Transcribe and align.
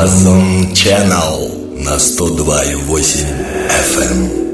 Blossom 0.00 0.72
Channel 0.72 1.84
на 1.84 1.98
102,8 1.98 3.26
FM. 3.68 4.49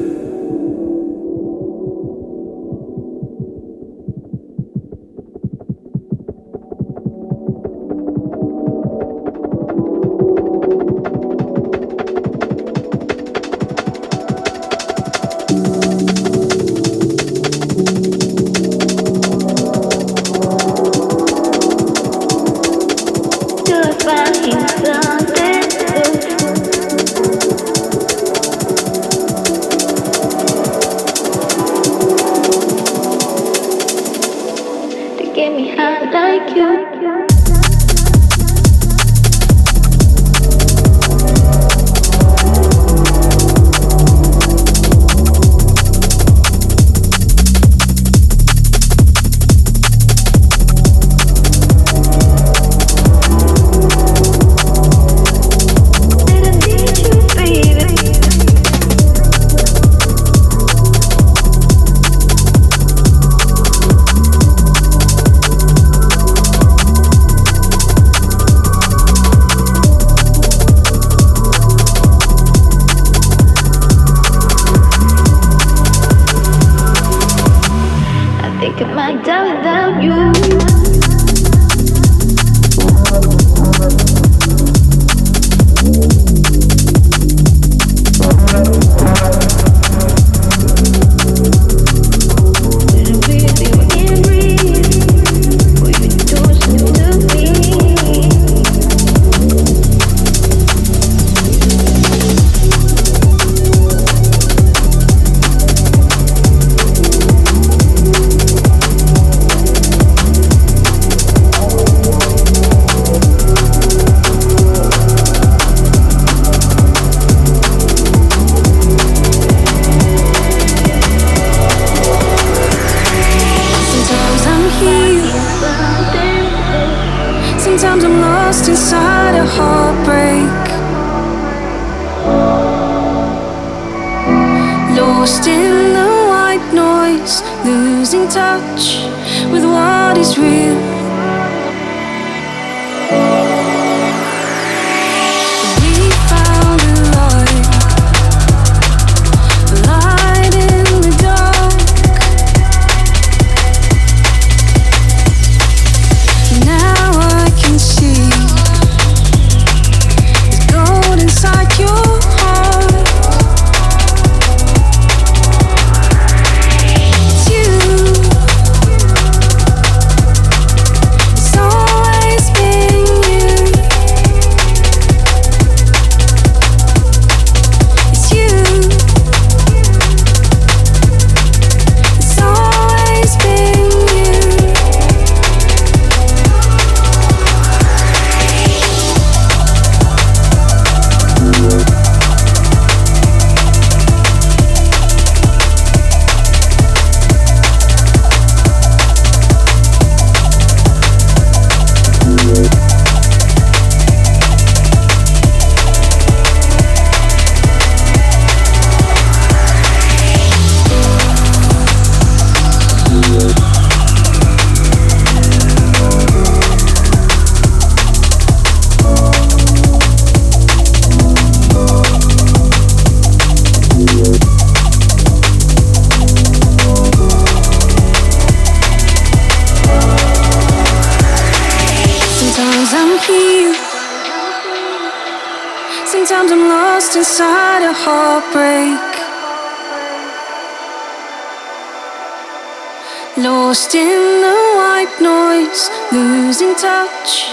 losing 246.12 246.74
touch 246.76 247.50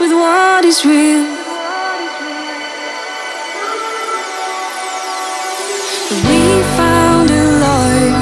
with 0.00 0.12
what 0.12 0.64
is 0.64 0.84
real. 0.84 1.24
We 6.10 6.62
found 6.78 7.30
a 7.30 7.44
light, 7.64 8.18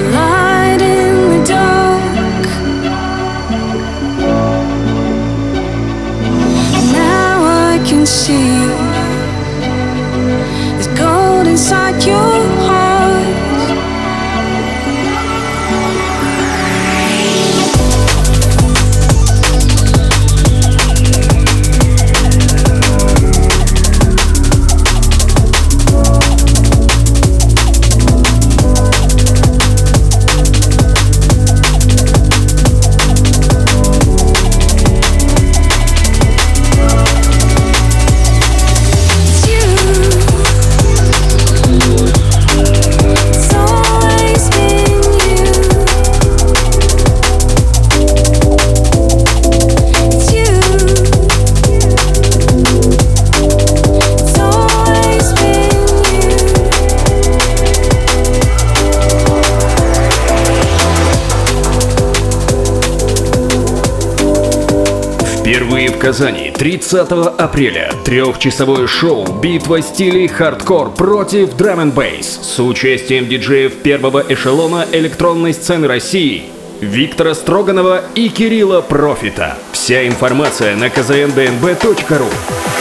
a 0.00 0.04
light 0.18 0.82
in 0.82 1.14
the 1.32 1.46
dark. 1.46 2.46
Now 6.92 7.36
I 7.70 7.78
can 7.86 8.04
see 8.04 8.50
there's 10.74 10.88
gold 10.98 11.46
inside 11.46 12.02
you. 12.04 12.25
В 65.96 65.98
Казани. 65.98 66.52
30 66.56 67.10
апреля. 67.38 67.90
Трехчасовое 68.04 68.86
шоу 68.86 69.26
«Битва 69.40 69.82
стилей 69.82 70.28
хардкор 70.28 70.92
против 70.92 71.56
драм 71.56 71.90
бейс» 71.90 72.38
с 72.42 72.60
участием 72.60 73.26
диджеев 73.28 73.74
первого 73.82 74.24
эшелона 74.28 74.86
электронной 74.92 75.54
сцены 75.54 75.86
России 75.86 76.44
Виктора 76.80 77.34
Строганова 77.34 78.02
и 78.14 78.28
Кирилла 78.28 78.80
Профита. 78.82 79.56
Вся 79.72 80.06
информация 80.06 80.76
на 80.76 80.86
kzndnb.ru 80.86 82.75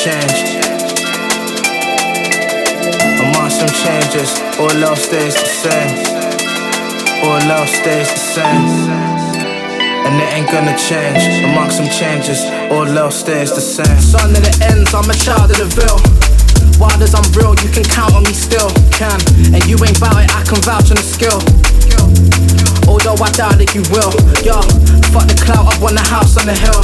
change. 0.00 0.40
Amongst 3.20 3.60
some 3.60 3.74
changes, 3.84 4.32
all 4.58 4.84
else 4.84 5.04
stays 5.04 5.34
the 5.34 5.44
same. 5.44 5.92
All 7.24 7.40
love 7.52 7.68
stays 7.68 8.08
the 8.08 8.18
same. 8.18 8.64
And 10.06 10.14
it 10.16 10.28
ain't 10.32 10.48
gonna 10.48 10.76
change. 10.78 11.44
Among 11.44 11.70
some 11.70 11.90
changes, 11.90 12.40
all 12.72 12.88
love 12.88 13.12
stays 13.12 13.52
the 13.52 13.60
same. 13.60 14.00
Son 14.00 14.30
of 14.30 14.40
the 14.40 14.54
ends, 14.72 14.94
I'm 14.94 15.08
a 15.10 15.14
child 15.14 15.50
of 15.50 15.58
the 15.58 15.68
Ville. 15.76 16.00
Wild 16.80 17.02
as 17.02 17.14
I'm 17.14 17.28
real, 17.36 17.54
you 17.60 17.68
can 17.68 17.84
count 17.84 18.14
on 18.14 18.22
me 18.24 18.32
still. 18.32 18.70
Can, 18.90 19.20
and 19.52 19.62
you 19.68 19.76
ain't 19.84 20.00
bout 20.00 20.16
it, 20.16 20.32
I 20.32 20.42
can 20.48 20.60
vouch 20.64 20.88
on 20.90 20.96
the 20.96 21.04
skill. 21.04 21.40
Although 22.88 23.18
I 23.20 23.30
doubt 23.32 23.58
that 23.58 23.74
you 23.74 23.82
will. 23.92 24.12
Yo, 24.44 24.60
fuck 25.12 25.26
the 25.26 25.36
clout, 25.36 25.66
I 25.66 25.74
want 25.80 25.98
a 25.98 26.04
house 26.06 26.36
on 26.36 26.46
the 26.46 26.56
hill. 26.56 26.80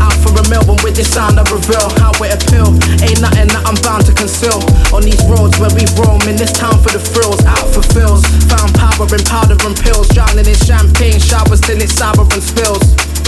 Out 0.00 0.12
for 0.20 0.32
a 0.36 0.44
Melbourne 0.48 0.80
with 0.84 0.96
this 0.96 1.08
sound 1.08 1.40
I 1.40 1.44
reveal 1.48 1.88
how 2.00 2.12
it 2.20 2.32
appeal. 2.36 2.68
Ain't 3.00 3.20
nothing 3.20 3.48
that 3.48 3.62
I'm 3.64 3.78
bound 3.80 4.04
to 4.06 4.12
conceal. 4.12 4.60
On 4.92 5.00
these 5.00 5.20
roads 5.24 5.56
where 5.56 5.72
we 5.72 5.88
roam, 5.96 6.20
in 6.28 6.36
this 6.36 6.52
town 6.52 6.76
for 6.84 6.92
the 6.92 7.00
thrills, 7.00 7.40
out 7.48 7.64
for 7.72 7.80
fills. 7.94 8.24
Found 8.52 8.76
power 8.76 9.08
in 9.08 9.22
powder 9.24 9.56
and 9.56 9.76
pills, 9.76 10.08
drowning 10.12 10.44
in 10.44 10.58
champagne 10.58 11.20
showers 11.20 11.60
till 11.64 11.80
it's 11.80 11.96
sour 11.96 12.26
and 12.28 12.42
spills. 12.42 12.84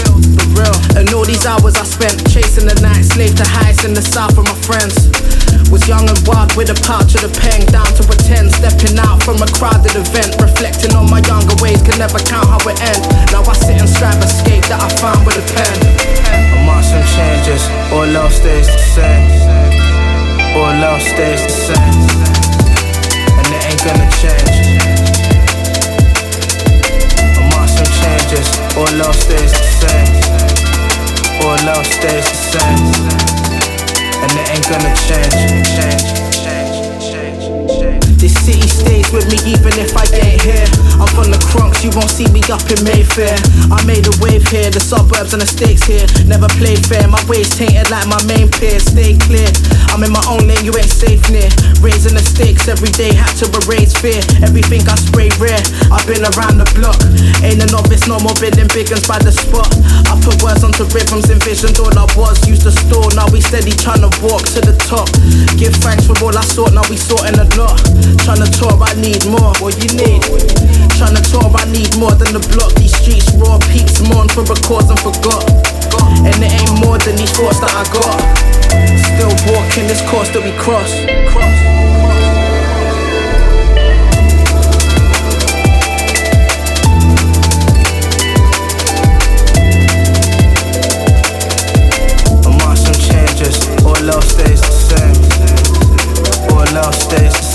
For 0.09 0.47
real. 0.53 0.75
And 0.97 1.09
all 1.13 1.25
these 1.25 1.45
hours 1.45 1.75
I 1.75 1.85
spent 1.85 2.21
chasing 2.29 2.67
the 2.67 2.77
night, 2.81 3.05
slave 3.05 3.35
to 3.35 3.47
heights 3.47 3.85
in 3.85 3.93
the 3.93 4.01
south 4.01 4.37
with 4.37 4.45
my 4.45 4.57
friends. 4.61 5.09
Was 5.69 5.85
young 5.87 6.09
and 6.09 6.17
wild 6.25 6.57
with 6.57 6.73
a 6.73 6.77
pouch 6.81 7.13
of 7.13 7.21
the 7.21 7.29
pen, 7.29 7.61
down 7.69 7.85
to 7.93 8.01
a 8.01 8.17
10, 8.17 8.49
stepping 8.49 8.97
out 8.97 9.21
from 9.21 9.37
a 9.37 9.45
crowded 9.53 9.93
event, 9.93 10.33
reflecting 10.41 10.97
on 10.97 11.05
my 11.05 11.21
younger 11.29 11.53
ways, 11.61 11.77
can 11.85 11.93
never 12.01 12.17
count 12.25 12.49
how 12.49 12.57
it 12.65 12.81
end. 12.81 13.05
Now 13.29 13.45
I 13.45 13.53
sit 13.53 13.77
and 13.77 13.85
strive 13.85 14.17
escape 14.17 14.65
that 14.65 14.81
I 14.81 14.89
found 14.97 15.29
with 15.29 15.37
a 15.37 15.45
pen. 15.45 15.77
Among 16.57 16.81
some 16.81 17.05
changes, 17.13 17.61
all 17.93 18.09
else 18.09 18.41
stays 18.41 18.65
the 18.65 18.81
same. 18.81 19.29
All 20.57 20.73
else 20.73 21.05
stays 21.05 21.37
the 21.45 21.53
same, 21.69 22.01
and 23.29 23.47
it 23.53 23.61
ain't 23.69 23.81
gonna 23.85 24.09
change. 24.17 24.57
Among 27.45 27.69
some 27.69 27.91
changes, 28.01 28.49
all 28.73 28.89
else 29.05 29.21
stays 29.21 29.53
the 29.53 29.69
same. 29.85 30.09
All 31.45 31.61
else 31.61 31.93
stays 31.93 32.25
the 32.25 32.41
same, 32.57 33.48
and 34.23 34.31
it 34.35 34.47
ain't 34.51 34.67
gonna 34.67 34.93
change, 35.07 35.67
change. 35.75 36.19
This 38.19 38.35
city 38.35 38.67
stays 38.67 39.07
with 39.15 39.31
me 39.31 39.39
even 39.47 39.71
if 39.79 39.95
I 39.95 40.03
ain't 40.11 40.43
here. 40.43 40.67
I'm 40.99 41.07
from 41.15 41.31
the 41.31 41.39
Bronx, 41.55 41.79
you 41.87 41.91
won't 41.95 42.11
see 42.11 42.27
me 42.35 42.43
up 42.51 42.59
in 42.67 42.83
Mayfair. 42.83 43.31
I 43.71 43.79
made 43.87 44.03
a 44.03 44.13
wave 44.19 44.43
here, 44.51 44.67
the 44.67 44.83
suburbs 44.83 45.31
and 45.31 45.39
the 45.39 45.47
stakes 45.47 45.87
here. 45.87 46.03
Never 46.27 46.51
played 46.59 46.83
fair, 46.83 47.07
my 47.07 47.23
ways 47.31 47.47
tainted 47.55 47.87
like 47.87 48.11
my 48.11 48.19
main 48.27 48.51
peers. 48.51 48.83
Stay 48.91 49.15
clear, 49.15 49.47
I'm 49.99 50.07
in 50.07 50.15
my 50.15 50.23
own 50.31 50.47
lane, 50.47 50.63
you 50.63 50.71
ain't 50.79 50.87
safe 50.87 51.19
near. 51.27 51.51
Raising 51.83 52.15
the 52.15 52.23
stakes 52.23 52.71
every 52.71 52.87
day, 52.95 53.11
had 53.11 53.35
to 53.43 53.51
erase 53.51 53.91
fear. 53.91 54.23
Everything 54.39 54.79
I 54.87 54.95
spray 54.95 55.27
rare, 55.43 55.59
I've 55.91 56.07
been 56.07 56.23
around 56.23 56.55
the 56.55 56.63
block. 56.71 56.95
Ain't 57.43 57.59
a 57.59 57.67
novice, 57.67 58.07
no 58.07 58.15
more 58.23 58.31
building 58.39 58.71
biggins 58.71 59.03
by 59.03 59.19
the 59.19 59.35
spot. 59.35 59.67
I 60.07 60.15
put 60.23 60.39
words 60.39 60.63
onto 60.63 60.87
rhythms, 60.95 61.27
envisioned 61.27 61.83
all 61.83 61.91
I 61.91 62.07
was. 62.15 62.39
Used 62.47 62.63
to 62.63 62.71
store, 62.71 63.11
now 63.11 63.27
we 63.27 63.43
steady 63.43 63.75
trying 63.75 63.99
to 63.99 64.11
walk 64.23 64.47
to 64.55 64.63
the 64.63 64.71
top. 64.87 65.11
Give 65.59 65.75
thanks 65.83 66.07
for 66.07 66.15
all 66.23 66.31
I 66.31 66.47
sought, 66.47 66.71
now 66.71 66.87
we 66.87 66.95
sorting 66.95 67.35
a 67.35 67.47
lot. 67.59 67.75
to 67.83 68.47
tour, 68.55 68.79
I 68.79 68.95
need 69.03 69.27
more. 69.27 69.51
What 69.59 69.75
you 69.83 69.91
need? 69.99 70.23
Trying 70.95 71.19
to 71.19 71.23
tour, 71.27 71.51
I 71.51 71.67
need 71.75 71.91
more 71.99 72.15
than 72.15 72.31
the 72.31 72.43
block. 72.55 72.71
These 72.79 72.95
streets 72.95 73.35
raw 73.35 73.59
peaks, 73.67 73.99
mourn 74.07 74.31
for 74.31 74.47
records 74.47 74.87
and 74.87 74.99
forgot. 75.03 75.43
And 76.23 76.39
it 76.39 76.55
ain't 76.55 76.79
more 76.79 76.95
than 77.03 77.19
these 77.19 77.35
thoughts 77.35 77.59
that 77.59 77.75
I 77.75 77.83
got. 77.91 78.58
Still 78.97 79.33
walking 79.53 79.87
this 79.87 80.01
course 80.09 80.29
that 80.29 80.41
we 80.43 80.51
cross. 80.57 80.91
Cross. 81.31 81.57
Changes, 93.09 93.57
all 93.85 94.09
else 94.09 94.29
stays 94.33 94.61
the 94.61 94.71
same. 94.89 95.15
All 96.51 96.77
else 96.77 97.03
stays 97.03 97.33
the 97.33 97.41
same. 97.41 97.48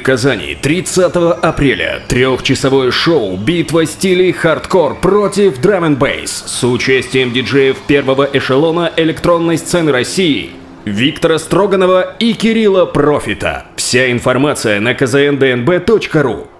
В 0.00 0.02
Казани. 0.02 0.56
30 0.60 1.14
апреля. 1.42 2.02
Трехчасовое 2.08 2.90
шоу 2.90 3.36
«Битва 3.36 3.86
стилей 3.86 4.32
хардкор 4.32 4.98
против 4.98 5.60
драм 5.60 5.94
бейс» 5.94 6.30
с 6.46 6.64
участием 6.64 7.32
диджеев 7.32 7.76
первого 7.86 8.28
эшелона 8.32 8.90
электронной 8.96 9.58
сцены 9.58 9.92
России 9.92 10.50
Виктора 10.84 11.38
Строганова 11.38 12.16
и 12.18 12.32
Кирилла 12.32 12.86
Профита. 12.86 13.66
Вся 13.76 14.10
информация 14.10 14.80
на 14.80 14.92
kzndnb.ru 14.92 16.59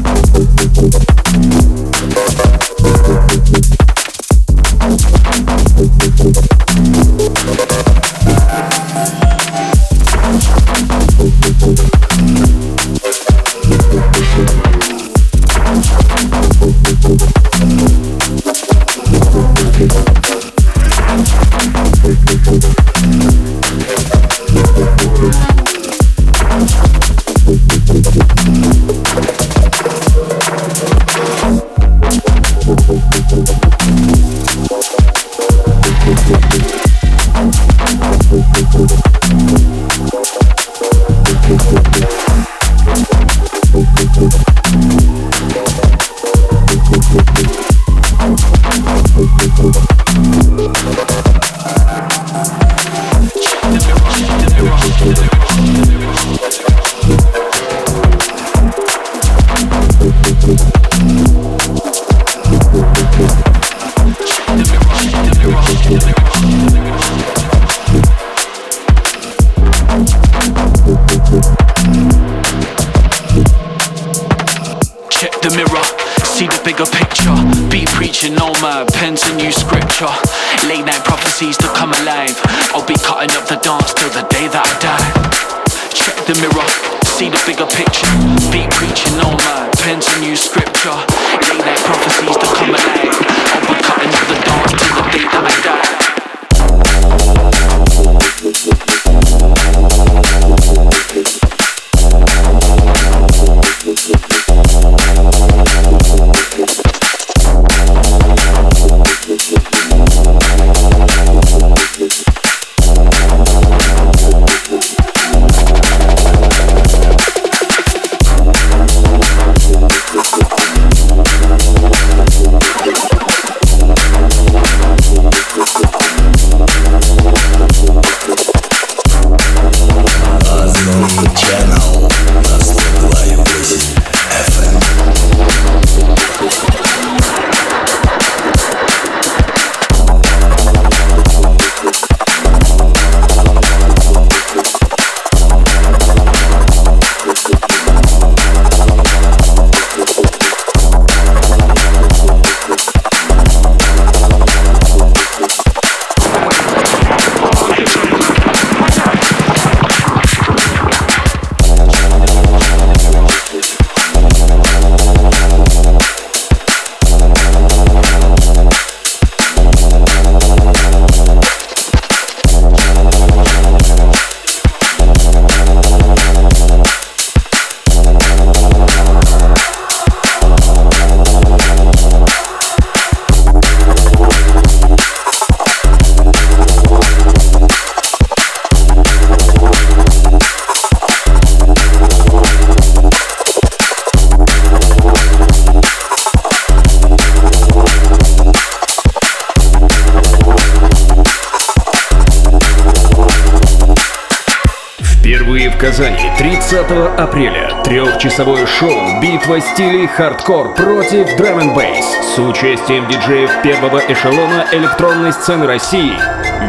Впервые 205.51 205.69
в 205.69 205.77
Казани. 205.77 206.31
30 206.37 206.91
апреля. 207.17 207.81
Трехчасовое 207.83 208.65
шоу 208.65 209.19
«Битва 209.21 209.59
стилей 209.59 210.07
хардкор 210.07 210.73
против 210.73 211.35
драм 211.35 211.75
бейс» 211.75 212.05
с 212.05 212.39
участием 212.39 213.05
диджеев 213.09 213.51
первого 213.61 213.99
эшелона 214.07 214.65
электронной 214.71 215.33
сцены 215.33 215.67
России 215.67 216.13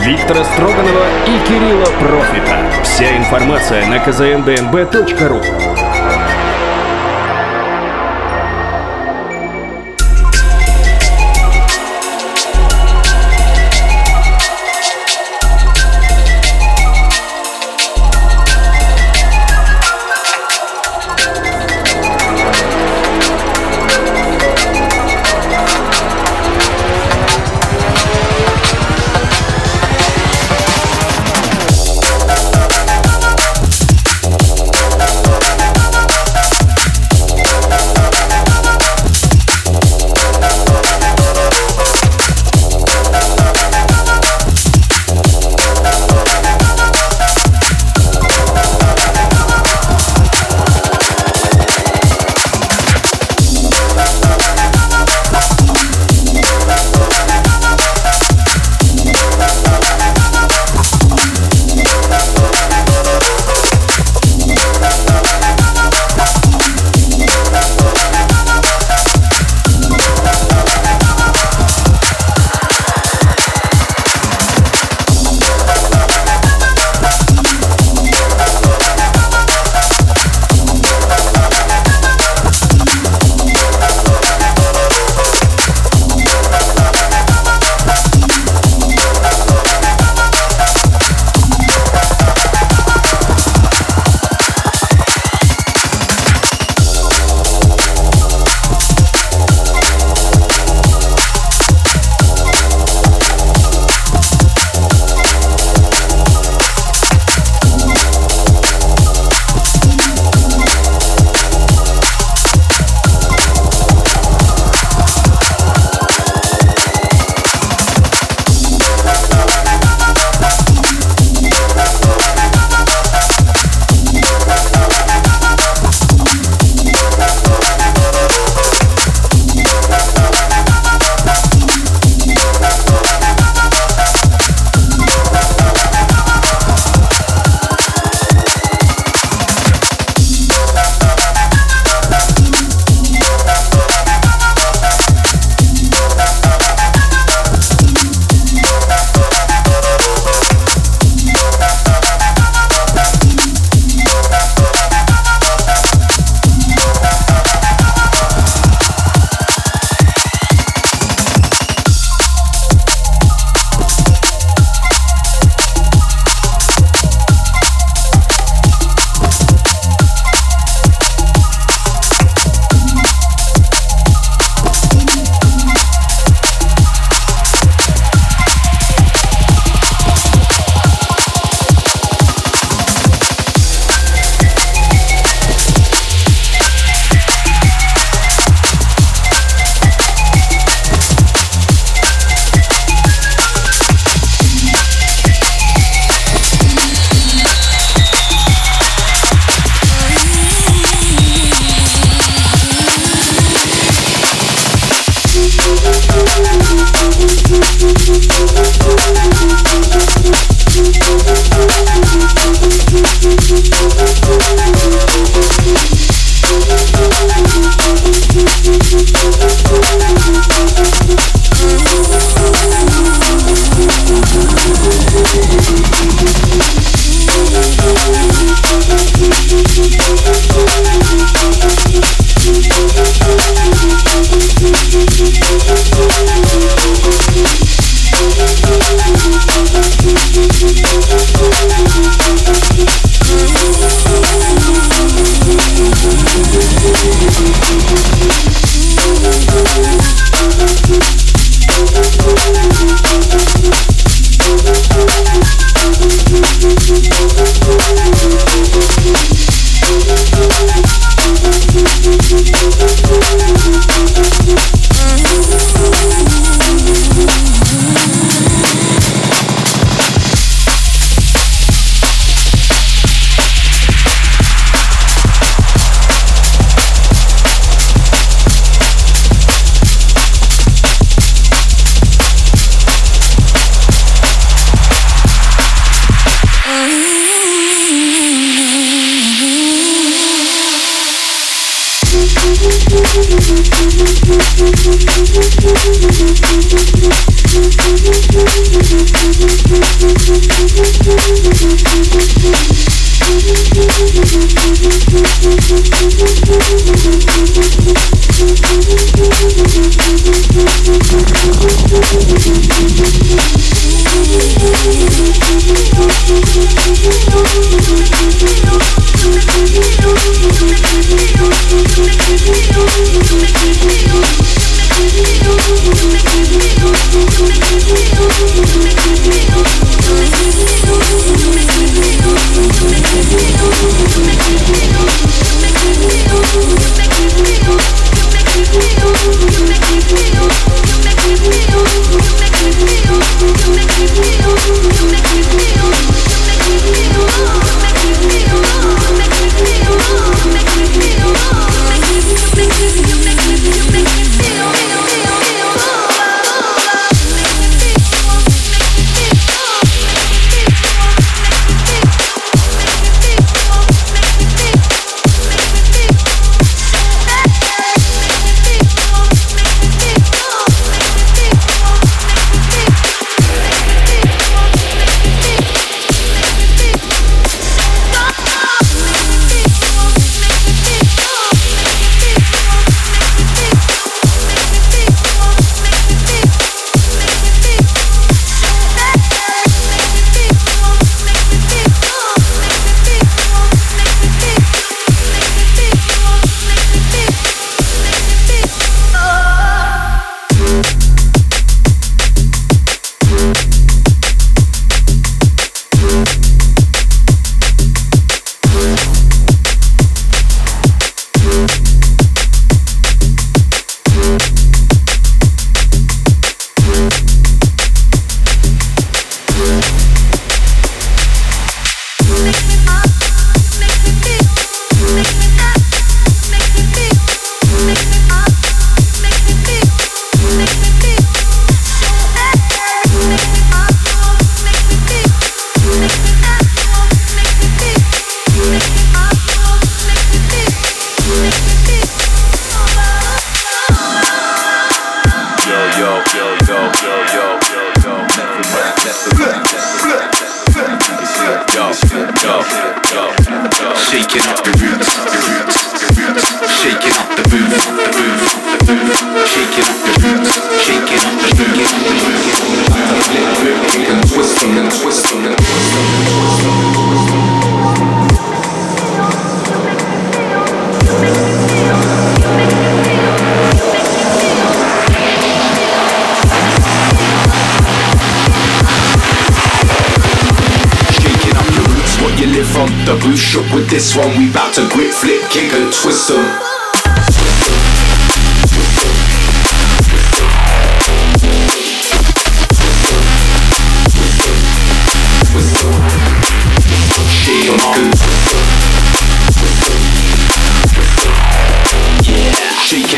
Виктора 0.00 0.42
Строганова 0.42 1.06
и 1.28 1.46
Кирилла 1.46 1.86
Профита. 2.00 2.58
Вся 2.82 3.16
информация 3.16 3.86
на 3.86 3.98
kzndnb.ru 3.98 5.91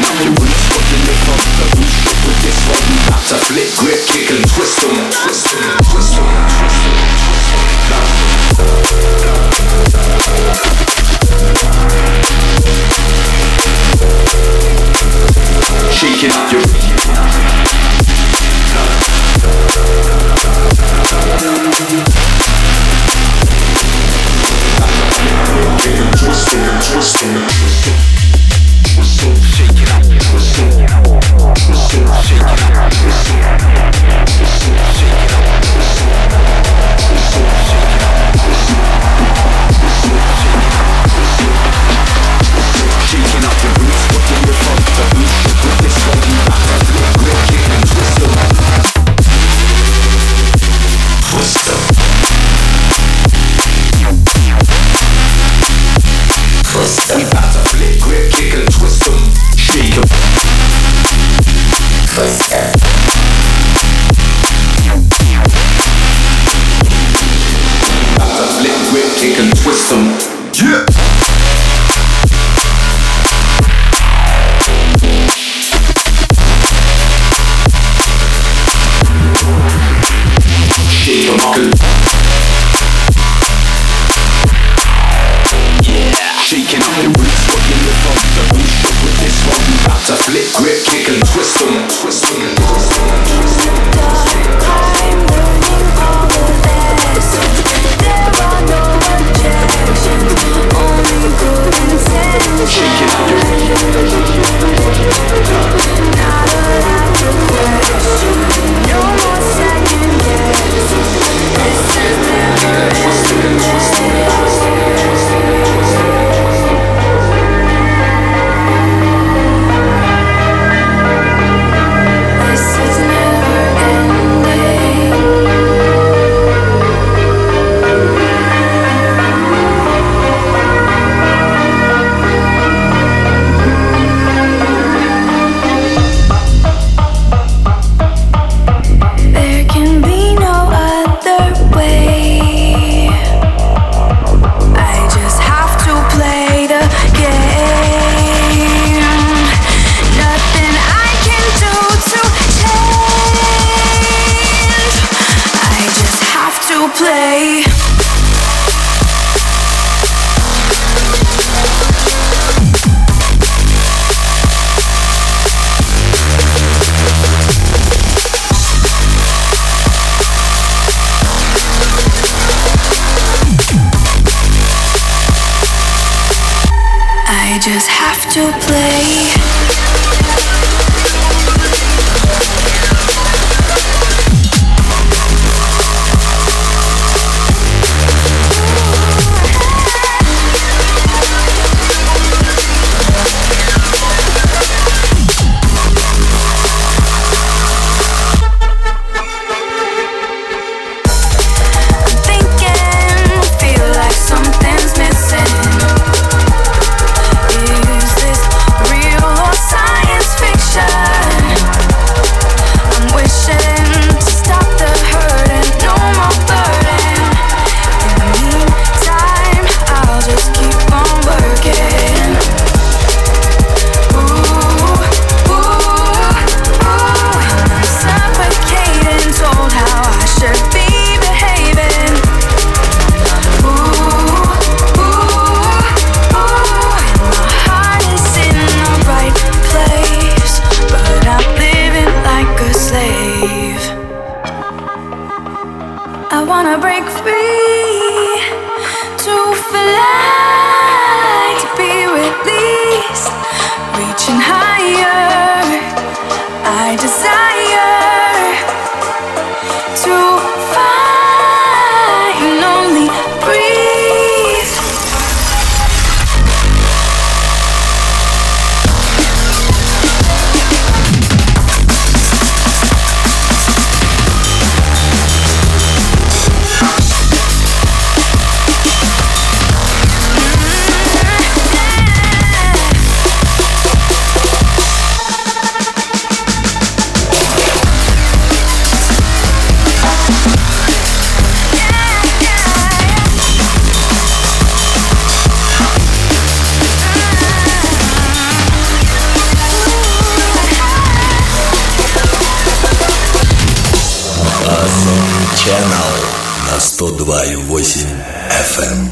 Roots, 0.05 0.69
what 0.69 0.85
you 0.93 0.99
live 1.01 1.29
on 1.33 1.41
the 1.57 1.67
roof 1.81 1.97
with 2.29 2.39
this 2.45 2.61
one, 2.69 2.93
about 3.09 3.25
to 3.25 3.37
flip 3.41 3.73